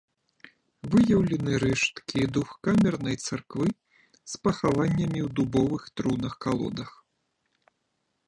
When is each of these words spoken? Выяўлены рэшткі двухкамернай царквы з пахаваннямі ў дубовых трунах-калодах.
Выяўлены 0.93 1.57
рэшткі 1.63 2.19
двухкамернай 2.37 3.15
царквы 3.27 3.67
з 4.33 4.41
пахаваннямі 4.47 5.19
ў 5.25 5.29
дубовых 5.41 5.83
трунах-калодах. 6.01 6.91